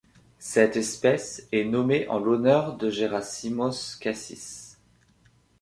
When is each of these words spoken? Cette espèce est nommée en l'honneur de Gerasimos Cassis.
Cette 0.39 0.77
espèce 0.77 1.47
est 1.51 1.63
nommée 1.63 2.07
en 2.07 2.17
l'honneur 2.17 2.75
de 2.75 2.89
Gerasimos 2.89 3.97
Cassis. 3.99 4.77